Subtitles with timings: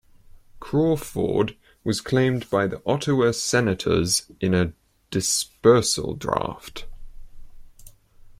[0.59, 4.73] Crawford was claimed by the Ottawa Senators in a
[5.11, 6.87] dispersal draft.